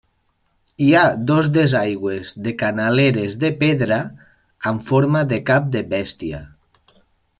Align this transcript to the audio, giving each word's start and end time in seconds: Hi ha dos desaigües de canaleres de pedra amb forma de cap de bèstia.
Hi 0.83 0.87
ha 0.93 1.01
dos 1.31 1.49
desaigües 1.57 2.31
de 2.47 2.53
canaleres 2.61 3.37
de 3.43 3.51
pedra 3.59 3.99
amb 4.73 4.85
forma 4.89 5.23
de 5.35 5.41
cap 5.51 5.69
de 5.77 5.85
bèstia. 5.93 6.43